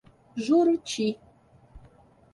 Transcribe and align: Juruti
Juruti 0.45 1.07